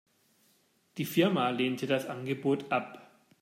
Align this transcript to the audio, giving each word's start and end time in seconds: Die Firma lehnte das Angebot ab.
Die 0.97 1.05
Firma 1.05 1.51
lehnte 1.51 1.85
das 1.85 2.07
Angebot 2.07 2.71
ab. 2.71 3.07